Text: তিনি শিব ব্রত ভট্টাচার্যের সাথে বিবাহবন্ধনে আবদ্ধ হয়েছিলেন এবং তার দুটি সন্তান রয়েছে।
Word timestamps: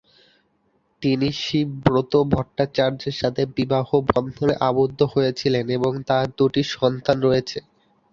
তিনি 1.01 1.27
শিব 1.41 1.67
ব্রত 1.83 2.13
ভট্টাচার্যের 2.31 3.15
সাথে 3.21 3.41
বিবাহবন্ধনে 3.57 4.53
আবদ্ধ 4.69 4.99
হয়েছিলেন 5.13 5.65
এবং 5.77 5.91
তার 6.09 6.25
দুটি 6.37 6.61
সন্তান 6.75 7.17
রয়েছে। 7.21 7.57